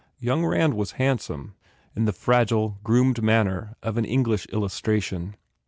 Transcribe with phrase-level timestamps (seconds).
[0.17, 1.53] Young Rand was handsome
[1.95, 5.35] in the fragile, groomed manner of an English illustra tion.